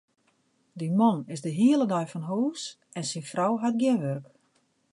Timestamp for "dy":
0.79-0.87